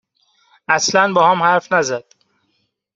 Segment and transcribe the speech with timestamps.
[0.67, 2.03] اصلا باهام حرف نزد